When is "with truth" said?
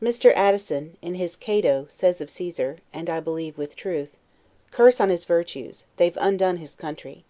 3.58-4.16